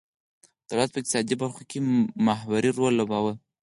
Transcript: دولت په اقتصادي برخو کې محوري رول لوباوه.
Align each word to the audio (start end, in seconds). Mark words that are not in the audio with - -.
دولت 0.69 0.89
په 0.91 0.99
اقتصادي 1.01 1.35
برخو 1.41 1.61
کې 1.69 1.77
محوري 2.27 2.69
رول 2.77 2.93
لوباوه. 2.99 3.33